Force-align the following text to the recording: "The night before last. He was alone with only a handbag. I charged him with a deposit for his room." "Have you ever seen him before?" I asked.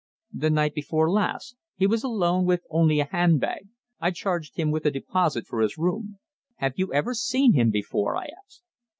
"The 0.33 0.49
night 0.49 0.73
before 0.73 1.11
last. 1.11 1.57
He 1.75 1.85
was 1.85 2.03
alone 2.03 2.47
with 2.47 2.63
only 2.71 2.99
a 2.99 3.05
handbag. 3.05 3.67
I 3.99 4.09
charged 4.09 4.55
him 4.57 4.71
with 4.71 4.83
a 4.87 4.89
deposit 4.89 5.45
for 5.45 5.61
his 5.61 5.77
room." 5.77 6.17
"Have 6.55 6.73
you 6.77 6.91
ever 6.91 7.13
seen 7.13 7.53
him 7.53 7.69
before?" 7.69 8.17
I 8.17 8.29
asked. 8.43 8.63